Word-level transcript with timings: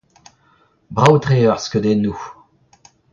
Brav-tre 0.93 1.37
eo 1.43 1.51
ar 1.53 1.59
skeudennoù. 1.63 2.19